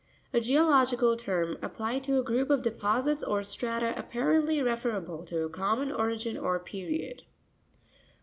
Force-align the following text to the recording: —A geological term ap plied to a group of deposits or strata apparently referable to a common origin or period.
—A 0.33 0.41
geological 0.41 1.15
term 1.15 1.59
ap 1.61 1.75
plied 1.75 2.03
to 2.05 2.17
a 2.17 2.23
group 2.23 2.49
of 2.49 2.63
deposits 2.63 3.23
or 3.23 3.43
strata 3.43 3.93
apparently 3.95 4.59
referable 4.59 5.23
to 5.25 5.43
a 5.45 5.49
common 5.51 5.91
origin 5.91 6.35
or 6.39 6.59
period. 6.59 7.21